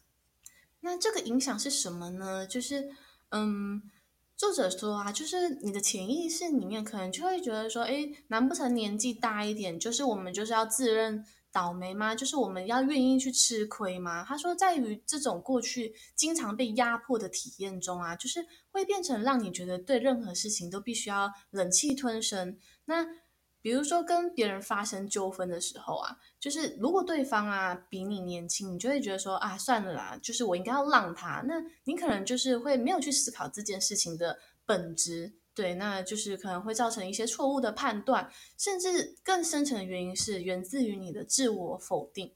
[0.79, 2.47] 那这个影响是什么呢？
[2.47, 2.89] 就是，
[3.29, 3.83] 嗯。
[4.39, 12.15] 作者说啊，就是你的潜意识里面可能就会觉得说，诶，难不成年纪大一点，就是我们就是要自认倒霉吗？
[12.15, 14.23] 就是我们要愿意去吃亏吗？
[14.23, 22.57] 他说，在于这种过去经常被压迫的体验中啊，就是会变成让你觉得对任何事情都必须要忍气吞声。
[22.85, 23.05] 那
[23.61, 31.43] 比如说跟别人发生纠纷的时候啊，就是如果对方啊比你年轻，你就会觉得说啊算了啦，就是我应该要让他。
[31.45, 42.31] 那你可能就是会没有去思考这件事情的本质，对，那就是可能会造成一些错误的判断，甚至更深层的原因是源自于你的自我否定。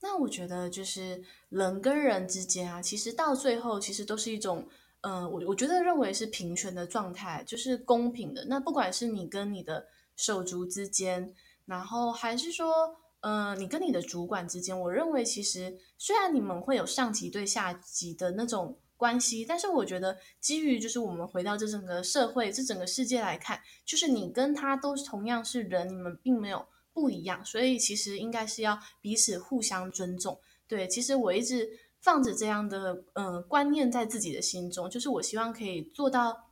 [0.00, 4.68] 那我觉得就是人跟人之间啊，其实到最后其实都是一种，
[5.02, 8.44] 嗯、我我觉得认为是平权的状态，就是公平的。
[8.46, 11.34] 那不管是你跟你的手足之间，
[11.68, 30.40] 然后还是说，呃，你跟你的主管之间，我认为其实虽然你们会有上级对下级的那种关系，但是我觉得基于就是我们回到这整个社会、这整个世界来看，就是你跟他都同样是人，你们并没有不一样，所以其实应该是要彼此互相尊重。
[30.66, 31.68] 对，其实我一直
[32.00, 36.46] 放着这样的呃观念在自己的心中，就是我希望可以做到。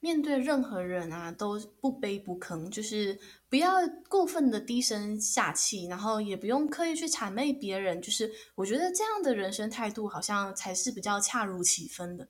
[0.00, 3.18] 面对任何人啊，都不卑不吭，就是
[3.54, 3.74] 不要
[4.08, 8.02] 过分的低声下气，然后也不用刻意去谄媚别人。
[8.02, 12.28] 就是我觉得这样的人生态度，好像才是比较恰如其分的。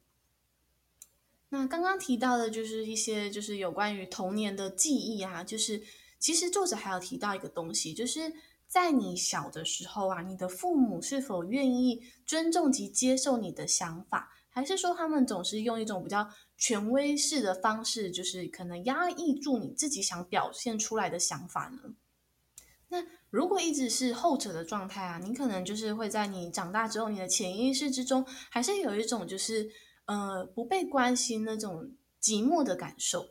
[1.48, 5.80] 那刚刚提到的，就是一些就是有关于童年的记忆啊，就是
[6.18, 8.30] 其实作者还有提到一个东西，就是
[8.68, 21.94] 在你小的时候啊，你的父母是否愿意尊重及接受你的想法，还是说他们总是用一种比较权威式的方式，就是可能压抑住你自己想表现出来的想法呢？
[22.88, 29.68] 那如果一直是后者的状态啊，你可能就是会在你长大之后，你的潜意识之中还是有一种就是
[30.06, 31.90] 呃不被关心那种
[32.22, 33.26] 寂寞的感受。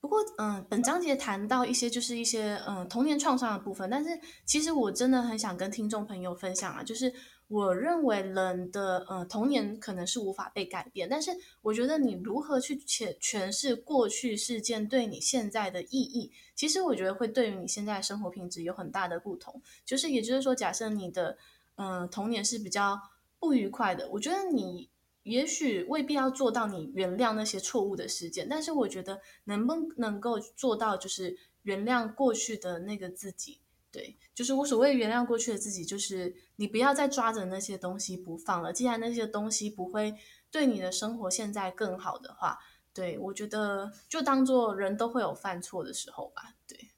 [0.00, 7.12] 不过，嗯、本章节谈到一些就是一些嗯、童年创伤的部分，但是其实我真的很想跟听众朋友分享啊，就是。
[7.48, 11.30] 我认为人的呃童年可能是无法被改变，但是
[11.60, 19.60] 我觉得你如何去诠诠释过去事件对你现在的意义，其实我觉得会对于你现在生活品质有很大的不同。
[19.84, 21.36] 就是也就是说，假设你的
[21.76, 22.98] 呃童年是比较
[23.38, 24.88] 不愉快的，我觉得你
[25.22, 33.60] 也许未必要做到你原谅那些错误的事件，但是我觉得能不能够做到就是原谅过去的那个自己。
[33.94, 38.72] 对，就是我所谓原谅过去的自己，就是你不要再抓着那些东西不放了。
[38.72, 40.16] 既然那些东西不会
[40.50, 42.58] 对你的生活现在更好的话，
[42.92, 46.56] 对，我觉得就当做人都会有犯错的时候吧。
[46.66, 46.90] 对，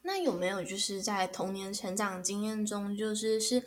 [0.00, 3.62] 那有没有就是在童年成长经验中，就是是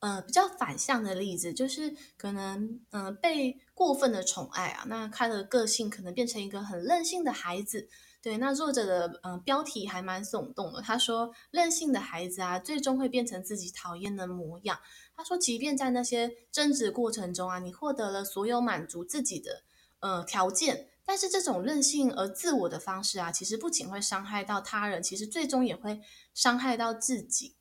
[0.00, 7.88] 呃比较反向的例子，就是可能嗯、被过分的宠爱啊，那他的个性可能变成一个很任性的孩子。
[8.20, 10.82] 对，那作者的嗯、标题还蛮耸动的。
[10.82, 14.80] 他说，任性的孩子啊，最终会变成自己讨厌的模样。
[15.16, 19.62] 他说，即便在那些争执过程中啊，你获得了所有满足自己的
[20.00, 26.00] 呃条件，但是这种任性而自我的方式啊，其实不仅会伤害到他人，其实最终也会
[26.34, 27.54] 伤害到自己。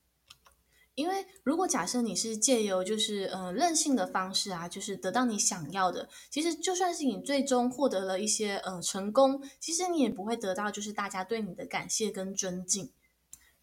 [0.98, 12.92] 因为如果假设你是借由就是呃任性的方式啊，就是得到你想要的，其实就算是你最终获得了一些呃成功，其实你也不会得到就是大家对你的感谢跟尊敬。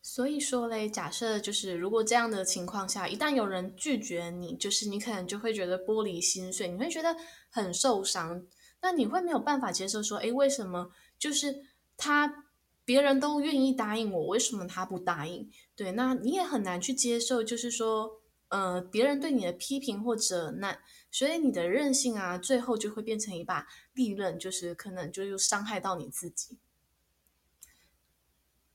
[0.01, 7.16] 所以说嘞，假设就是如果这样的情况下，一旦有人拒绝你，就是你可能就会觉得玻璃心碎，你会觉得
[7.51, 8.47] 很受伤，
[8.81, 11.64] 那你会没有办法接受说，诶，为什么就是
[11.97, 12.43] 他？
[12.85, 15.51] 别人都愿意答应我，为什么他不答应？
[15.75, 20.79] 对，那你也很难去接受，就是说，呃，别人对你的批评或者那，
[21.11, 26.59] 所以你的任性啊，最后就会变成一把利刃，就是可能就又伤害到你自己。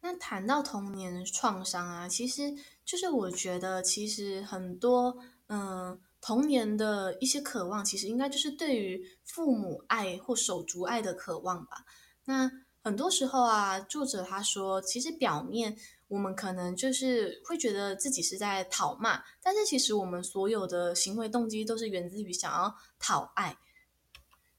[0.02, 5.17] 那谈到童年创伤啊，其实就是我觉得，其实很多，
[5.48, 11.86] 嗯、童年的一些渴望，其实应该就是对于父母爱或手足爱的渴望吧。
[12.26, 12.50] 那
[12.89, 23.60] 很多时候啊，作者他说，其实表面我们可能就是会觉得自己是在讨骂，但是其实我们所有的行为动机都是源自于想要讨爱，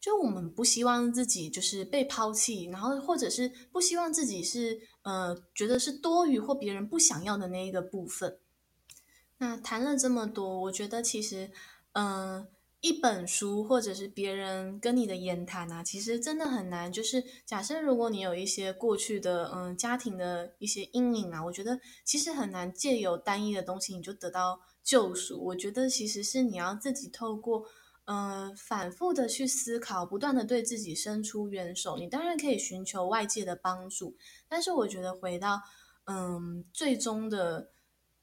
[0.00, 8.38] 就我们不希望自己就是被抛弃，然后或者是不希望自己是呃觉得是多余或别人不想要的那一个部分。
[9.38, 11.50] 那谈了这么多，我觉得其实
[11.94, 12.46] 嗯。
[12.80, 16.90] 一本书，或者是别人跟你的言谈啊，其实真的很难。
[16.90, 25.44] 就是假设如果你有一些过去的嗯家庭的一些阴影啊，我觉得其实很难借由单一的东西你就得到救赎。
[25.44, 27.66] 我觉得其实是你要自己透过
[28.06, 31.98] 嗯反复的去思考，不断的对自己伸出援手。
[31.98, 34.16] 你当然可以寻求外界的帮助，
[34.48, 35.60] 但是我觉得回到
[36.06, 37.70] 嗯最终的。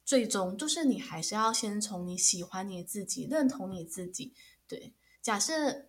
[0.07, 4.33] 最终就是你还是要先从你喜欢你自己，认同你自己。
[4.65, 5.87] 对，假设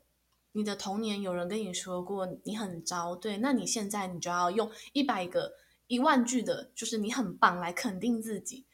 [0.51, 5.53] 你的童年有人跟你说过你很糟，对，那你现在你就要用一百个、
[5.87, 8.67] 一万句的，就是你很棒来肯定自己。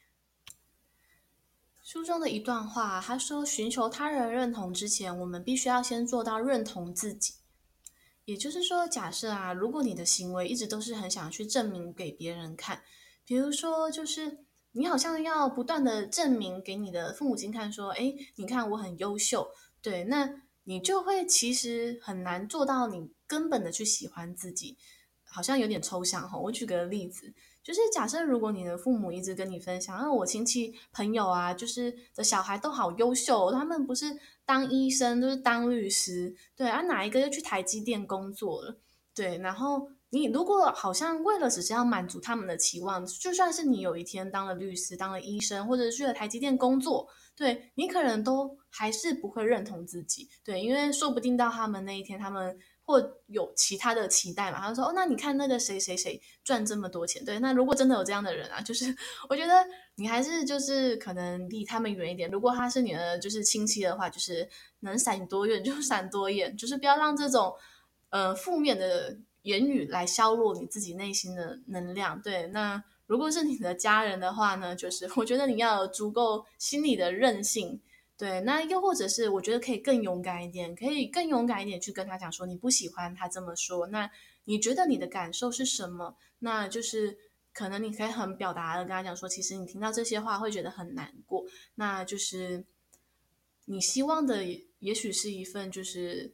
[1.83, 7.35] 书中的一段话，他说：“寻求他人认同之前，我们必须要先做到认同自己。”
[8.25, 12.81] 也就是说，假设啊，如果你的行为一直都是很想去证明给别人看，
[13.23, 14.43] 比如说就是。
[14.77, 19.49] 你好像要不断的证明给你的父母亲看，说，哎，你看我很优秀，
[19.81, 20.29] 对，那
[20.65, 24.77] 你就会其实很难做到你根本的去喜欢自己，
[25.23, 26.37] 好像有点抽象哈。
[26.37, 38.75] 我举个例子，就是假设如果你的父母一直跟你分享，啊，我亲戚朋友啊，就是的小孩都好优秀，他们不是当医生，都是当律师，对，啊，哪一个又去台积电工作了，
[39.13, 39.89] 对，然后。
[40.15, 47.05] 你如果好像为了只是要满足他们的期望，就算是你有一天当了律师、当了医生，或者去了台积电工作，
[47.35, 52.97] 对，你可能都还是不会认同自己，对，因为说不定到他们那一天，他们或
[53.27, 54.61] 有其他的期待嘛。
[54.61, 58.85] 他说：“哦，那你看那个谁谁谁赚这么多钱，对，那如果真的有这样的人啊，就是
[59.27, 59.53] 我觉得
[59.95, 62.31] 你还是就是可能离他们远一点。
[62.31, 64.47] 如果他是你的就是亲戚的话，就是
[64.79, 67.53] 能闪多远就 闪多远，就是不要让这种
[68.11, 72.47] 呃负面的。”言语来削弱你自己内心的能量，对。
[72.47, 77.79] 那如果是你的家人的话呢，就是我觉得你要有足够心理的韧性，
[78.17, 78.41] 对。
[78.41, 84.09] 那又或者是我觉得可以更勇敢一点，可以更勇敢一点去跟他讲说你不喜欢他这么说，那
[84.45, 86.15] 你觉得你的感受是什么？
[86.39, 87.15] 那就是
[87.53, 92.65] 可能你可以很表达的跟他讲说，其实你听到这些话会觉得很难过，那就是
[93.65, 94.43] 你希望的
[94.79, 96.33] 也许是一份就是。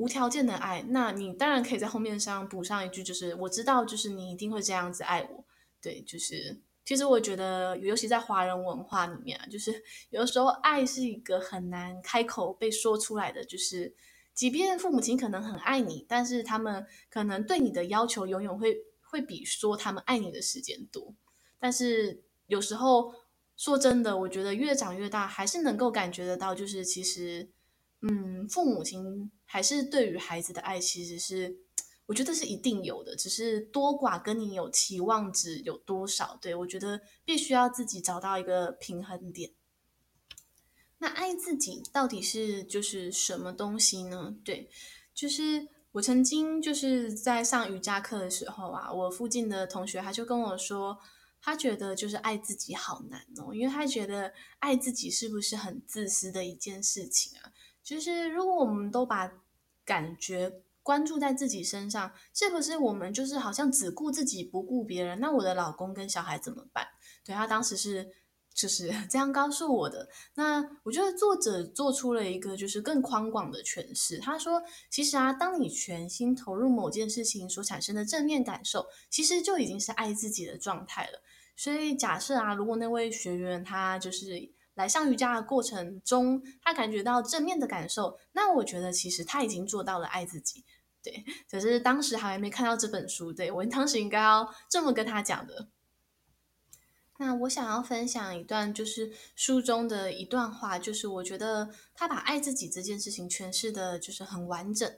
[0.00, 5.44] 无条件的爱，那你当然可以在后面上补上一句，就是我知道，就是你一定会这样子爱我。
[5.82, 13.94] 对，就是其实我觉得，尤其在华人文化里面，就是 有的时候爱是一个很难开口被说出来的，就是
[14.32, 21.14] 即便父母亲可能很爱你，但是他们可能对你的要求永远会会比说他们爱你的时间多。
[21.58, 23.12] 但是有时候
[23.54, 27.50] 说真的，我觉得越长越大，还是能够感觉得到，就是其实。
[28.02, 31.58] 嗯，父母亲还是对于孩子的爱，其实是
[32.06, 39.52] 我觉得是一定有的，只是多寡跟你有期望值有多少，对，我觉得必须要自己找到一个平衡点。
[40.98, 44.34] 那爱自己到底是就是什么东西呢？
[44.44, 44.68] 对，
[45.14, 50.98] 就是我曾经就是在上瑜伽课的时候啊，我附近的同学他就跟我说，
[51.40, 57.49] 他觉得就是爱自己好难哦，因为他觉得爱自己是不是很自私的一件事情啊？
[57.82, 59.32] 就是如果我们都把
[59.84, 65.18] 感觉关注在自己身上，是不是我们就是好像只顾自己不顾别人？
[65.20, 66.86] 那我的老公跟小孩怎么办？
[67.24, 68.10] 对，他当时是
[68.54, 70.08] 就是 这样告诉我的。
[70.34, 74.18] 那我觉得作者做出了一个就是更宽广的诠释。
[74.18, 81.22] 他说，其实啊，当你全心投入某件事情所产生的正面感受，其实就已经是爱自己的状态了。
[81.56, 84.52] 所以假设啊，如果那位学员他就是。
[84.80, 90.64] 来上瑜伽的过程中，他感觉到正面的感受，那我觉得其实他已经做到了爱自己。
[91.02, 95.68] 对，可是当时还没看到这本书，对，我当时应该要这么跟他讲的。
[97.18, 104.90] 那我想要分享一段，就是书中的一段话，就是我觉得他把爱自己这件事情诠释的，就是很完整。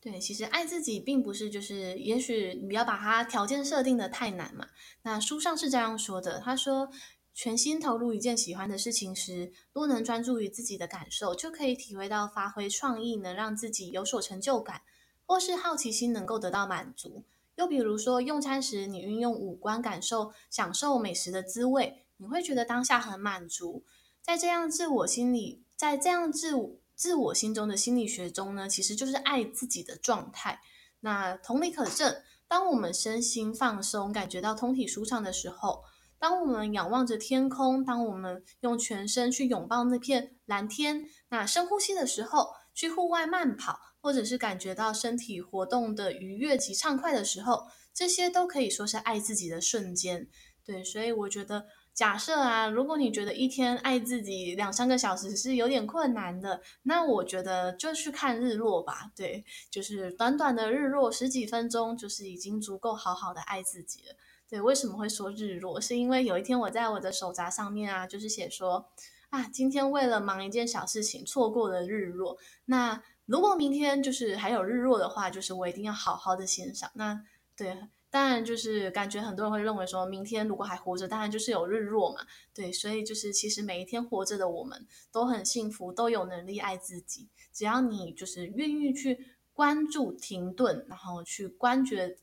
[0.00, 4.68] 对，其实爱自己并不是就是，也许你要把它条件设定的太难嘛。
[5.02, 6.90] 那书上是这样说的，他说。
[7.38, 14.82] 全心投入一件喜欢的事情时，多能专注于自己的感受，就可以体会到发挥创意能让自己有所成就感，
[15.24, 17.22] 或是好奇心能够得到满足。
[17.54, 23.84] 又比如说，用餐时你运用五官感受，享受美食的滋味，你会觉得当下很满足。
[24.20, 30.60] 在这样自我心理，在这样自我自我心中的心理学中呢，其实就是爱自己的状态。
[30.98, 35.84] 那同理可证，当我们身心放松，感觉到通体舒畅的时候。
[36.18, 50.28] 当我们仰望着天空，当我们用全身去拥抱那片蓝天，那深呼吸的时候，去户外慢跑，或者是感觉到身体活动的愉悦及畅快的时候，这些都可以说是爱自己的瞬间。
[50.64, 59.10] 对，所以我觉得，假设啊，如果你觉得一天爱自己两三个小时是有点困难的，那我觉得就去看日落吧。
[59.16, 64.14] 对，就是短短的日落十几分钟，就是已经足够好好的爱自己了。
[64.48, 65.78] 对，为什么会说日落？
[65.78, 68.88] 是因为有一天我在我的手札上面啊，就是写说
[69.28, 72.38] 啊，今天为了忙一件小事情错过了日落。
[72.64, 76.90] 那如果明天就是还有日落的话，就是我一定要好好的欣赏。
[76.94, 77.22] 那
[77.54, 77.76] 对，
[78.08, 82.26] 当然就是感觉很多人会认为说，明天如果还活着，当然就是有日落嘛。
[82.54, 87.28] 对，所以就是其实每一天活着的我们都很幸福，都有能力爱自己。
[87.52, 92.16] 只要你就是愿意去关注、停顿，然后去关觉。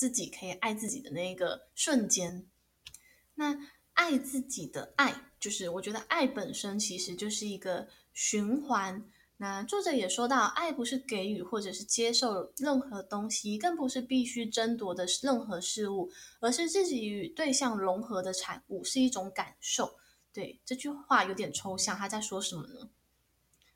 [0.00, 2.46] 自己可以爱自己的那一个瞬间，
[3.34, 3.54] 那
[3.92, 9.06] 爱自己的爱，就是我觉得爱本身其实就是一个循环。
[9.36, 19.98] 那作者也说到，爱不是给予或者是接受任何东西，更不是必须争夺的任何事物，而是自己与对象融合的产物，是一种感受。
[20.32, 22.88] 对，这句话有点抽象，他在说什么呢？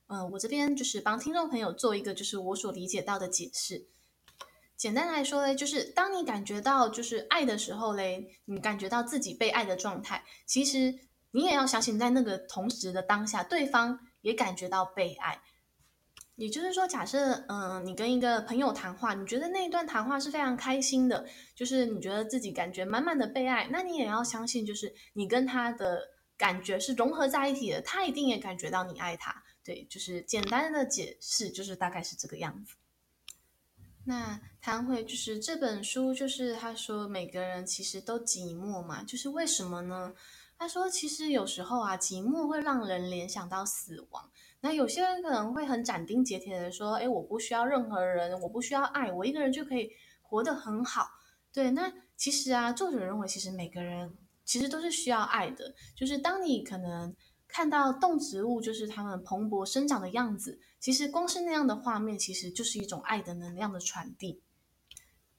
[0.06, 3.88] 嗯、我这边就是帮听众朋友做一个就是我所理解到的解释。
[4.84, 10.94] 简单来说嘞，就是当你感觉到就是爱的时候嘞，你感觉到自己被爱的状态，其实
[11.30, 15.40] 你也要相信，在那个同时的当下，对方也感觉到被爱。
[16.36, 25.98] 也就是说，假设嗯、你跟一个朋友谈话，你觉得那一段谈话是非常开心的，就是你觉得自己感觉满满的被爱，那你也要相信，就是你跟他的
[26.36, 29.34] 感觉是融合在一起的，他一定也感觉到你爱他。
[29.64, 32.74] 对，就是简单的解释，就是大概是这个样子。
[34.04, 40.12] 那他会就是这本书，就是他说每个人其实都寂寞嘛，就是为什么呢？
[40.56, 44.30] 他说其实有时候啊，寂寞会让人联想到死亡。
[44.60, 49.90] 那有些人可能会很斩钉截铁的说：“诶，我不需要任何人，我不需要爱，我一个人就可以
[50.22, 51.08] 活得很好。”
[51.52, 55.74] 对，那其实啊，作者认为，其实每个人其实都是需要爱的。
[55.94, 57.14] 就是当你可能
[57.54, 64.42] 看到动植物，就是它们蓬勃生长的样子，其实光是那样的画面，其实就是一种爱的能量的传递。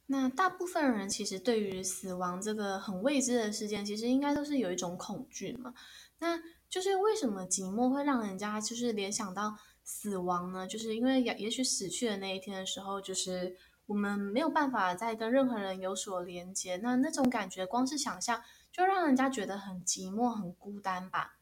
[0.06, 5.74] 那大部分人其实对于死亡这个很未知的事件，其实应该都是有一种恐惧嘛。
[6.20, 6.40] 那
[6.70, 10.66] 就是为什么寂寞会让人家就是联想到死亡呢？
[10.66, 13.58] 就是因为也也许死去的那一天的时候，就是
[13.88, 18.42] 我们没有办法再跟任何人有所连接，那那种感觉光是想象
[18.72, 21.40] 就让人家觉得很寂寞、很孤单吧。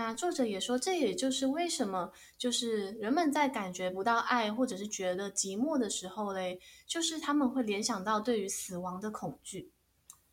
[0.00, 9.72] 那作者也说，这也就是为什么就是人们在感觉不到爱或者是觉得寂寞的时候嘞，就是他们会联想到对于死亡的恐惧。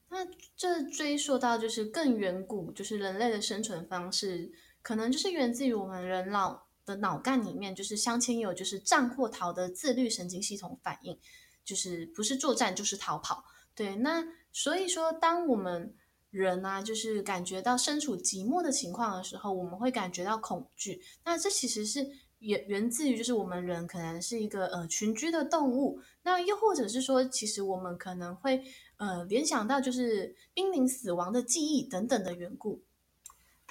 [0.10, 0.24] 那
[0.56, 4.52] 这追溯到就是更远古，就是人类的生存方式，
[4.84, 11.20] 可能就是源自于我们人脑的脑干里面，就是镶嵌有就是战或逃的自律神经系统反应，
[11.64, 13.44] 就是不是作战就是逃跑。
[13.74, 15.96] 对，那所以说，当我们
[16.36, 21.02] 人啊，就是感觉到身处寂寞的情况的时候，我们会感觉到恐惧。
[21.24, 22.06] 那这其实是
[22.40, 28.64] 源源自于就是我们人可能是一个呃群居的动物，那又或者是说，其实我们可能会。
[28.98, 32.82] 呃，联想到就是濒临死亡的记忆等等的缘故。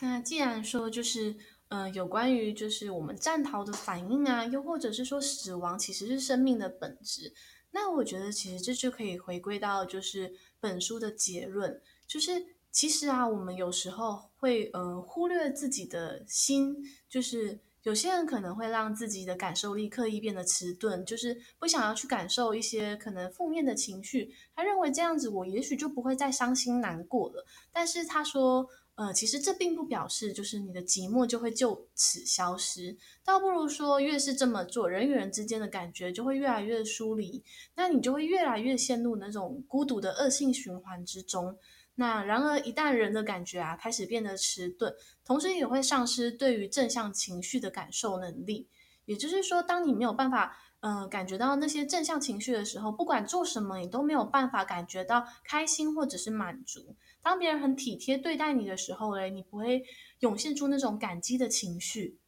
[0.00, 1.34] 那既然说就是
[1.68, 7.32] 呃，有关于就是我们战逃的反应啊，又或者是说死亡其实是生命的本质，
[7.70, 12.44] 那我觉得其实这就可以回归到就是本书的结论，就是
[12.74, 16.76] 其实啊，我们有时候会呃忽略自己的心，
[17.08, 17.60] 就是。
[17.84, 24.34] 有些人可能会让自己的感受力刻意变得迟钝，就是不想要去感受一些可能负面的情绪。
[24.56, 27.44] 他认为这样子，我也许就不会再伤心难过了。
[27.70, 37.44] 但是他说，呃，其实这并不表示就是你的寂寞就会就此消失，倒不如说，越是这么做，人与人之间的感觉就会越来越疏离，
[37.74, 41.54] 那你就会越来越陷入那种孤独的恶性循环之中。
[41.96, 48.68] 那然而，一旦人的感觉啊开始变得迟钝，同时也会丧失对于正向情绪的感受能力。
[49.04, 56.96] 也就是说，当你没有办法，呃，感觉到那些正向情绪的时候，不管做什么，你都没有办法感觉到开心或者是满足。
[57.22, 59.84] 当别人很体贴对待你的时候嘞，你不会
[60.20, 62.18] 涌现出那种感激的情绪，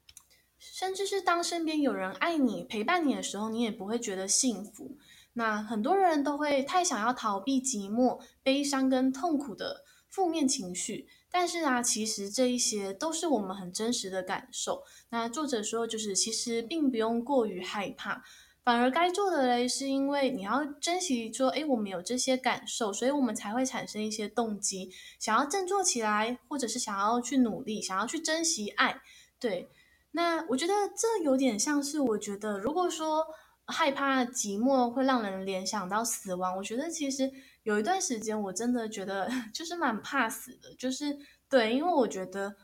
[0.58, 4.96] 甚至是当身边有人爱你、陪伴你的时候，你也不会觉得幸福。
[5.38, 14.82] 那很多人都会太想要逃避寂寞、悲伤跟痛苦的负面情绪，但是啊，其实这一些都是我们很真实的感受。
[15.10, 18.22] 那作者说，就是其实并不用过于害怕，
[18.64, 29.02] 反而该做的嘞，是因为你要珍惜说，诶，我们有这些感受，所以我们才会产生一些动机，想要振作起来，或者是想要去努力，想要去珍惜爱。
[29.38, 29.68] 对，
[30.12, 33.26] 那我觉得这有点像是，我觉得如果说。
[33.66, 36.56] 害怕寂寞会让人联想到死亡。
[36.56, 37.30] 我觉得其实
[37.64, 40.74] 有一段时间，我真的觉得 就是蛮怕死的。
[40.76, 42.54] 就是对，因为我觉得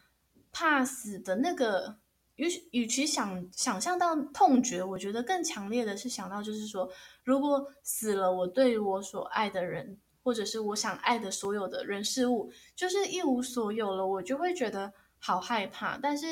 [0.52, 1.96] 怕死的那个，
[2.36, 6.88] 与与其想想象到痛觉，我觉得更强烈的是想到，就是说，
[7.24, 15.98] 如果死了，我对于我所爱的人，或者是我想爱的所有的人事物，就是一无所有了，我就会觉得好害怕。
[16.00, 16.26] 但是。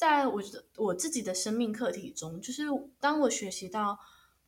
[0.00, 2.62] 在我觉得我自己的生命课题中，就是
[2.98, 3.98] 当我学习到，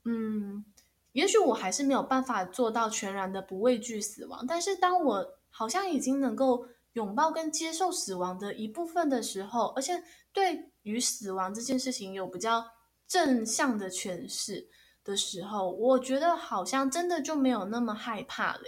[0.05, 0.65] 嗯，
[1.13, 12.65] 也许我还是没有办法做到全然的不畏惧死亡，但是当我好像已经能够拥抱跟接受死亡的一部分的时候，而且对于死亡这件事情有比较
[13.07, 14.67] 正向的诠释
[15.05, 18.63] 的时候，我觉得好像真的就没有那么害怕了。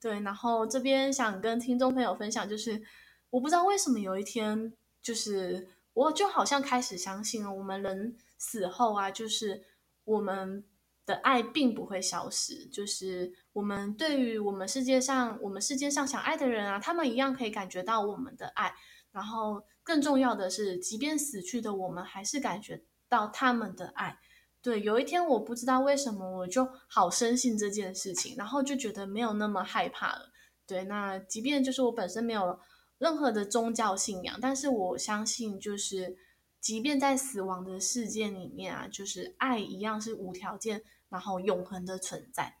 [0.00, 2.80] 对，然后这边想跟听众朋友分享，就是
[3.28, 4.72] 我不知道为什么有一天
[5.02, 5.68] 就是。
[5.92, 9.64] 我就好像开始相信了，我们人死后啊，就是
[10.04, 10.64] 我们
[11.04, 18.72] 的爱并不会消失，就是我们对于我们世界上我们世界上想爱的人啊，他们一样可以感觉到我们的爱。
[19.10, 24.16] 然后更重要的是，即便死去的我们，还是感觉到他们的爱。
[24.62, 30.30] 对，有一天我不知道为什么，我就好深信这件事情，然后就觉得没有那么害怕了。
[30.64, 32.60] 对，那即便就是我本身没有。
[33.00, 36.18] 任何的宗教信仰，但是我相信，就是
[36.60, 42.58] 即便在死亡的世界里面啊，就是爱一样是无条件，然后永恒的存在。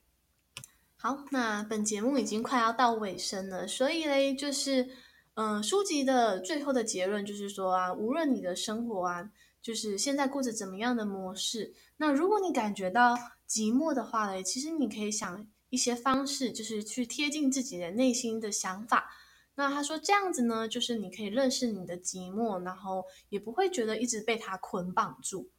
[0.96, 4.88] 好，那本节目已经快要到尾声了，所以嘞，就是，
[5.34, 9.30] 嗯、书籍的最后的结论就是说啊，无论你的生活啊，
[9.60, 13.14] 就是现在过着怎么样的模式，那如果你感觉到
[13.46, 19.12] 寂寞的话嘞，其实你可以想一些方式，就是去贴近自己的内心的想法。
[19.54, 25.50] 那他说这样子呢，就是你可以认识你的寂寞，然后也不会觉得一直被它捆绑住。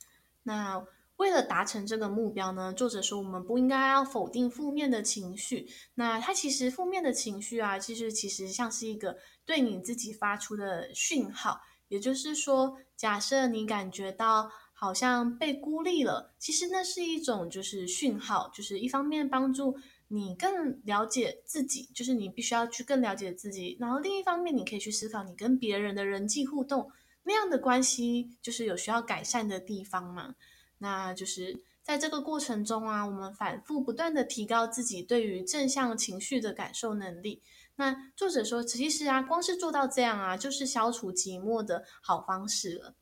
[0.43, 0.85] 那。
[1.17, 5.69] 为了达成这个目标呢，作者说我们不应该要否定负面的情绪。
[5.93, 9.15] 那他其实负面的情绪啊，其实其实像是一个
[9.45, 11.61] 对你自己发出的讯号。
[11.89, 19.77] 也就是说，假设你感觉到好像被孤立了，其实那是一种就是讯号，就是一方面帮助
[20.13, 23.77] 你更了解自己，就是你必须要去更了解自己。
[23.79, 26.91] 然后另一方面，你可以去思考你跟别人的人际互动
[27.23, 30.35] 那样的关系，就是有需要改善的地方嘛。
[30.79, 37.41] 那就是在这个过程中啊，我们反复不断地提高自己对于正向情绪的感受能力。
[37.77, 42.95] 那作者说，其实啊，光是做到这样啊，就是消除寂寞的好方式了。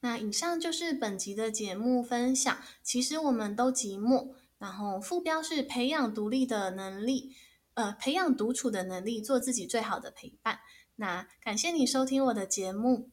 [0.00, 2.58] 那以上就是本集的节目分享。
[2.82, 4.34] 其实我们都寂寞，
[4.64, 7.36] 然后副标是培养独立的能力，
[7.74, 10.60] 呃，培养独处的能力，做自己最好的陪伴。
[10.96, 13.10] 那感谢你收听我的节目。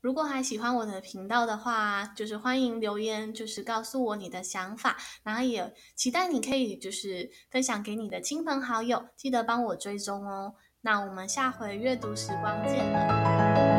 [0.00, 10.54] 如果还喜欢我的频道的话，就是欢迎留言，就是告诉我你的想法，然后也期待你可以就是分享给你的亲朋好友，记得帮我追踪哦。
[10.80, 13.75] 那我们下回阅读时光见了。